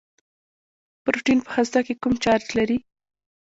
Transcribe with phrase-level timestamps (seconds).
[1.03, 2.77] پروټون په هسته کې کوم چارچ لري.